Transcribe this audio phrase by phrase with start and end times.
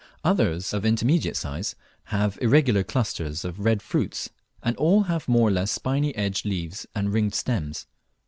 [0.23, 4.31] Others of intermediate size have irregular clusters of rough red fruits,
[4.63, 7.85] and all have more or less spiny edged leaves and ringed stems.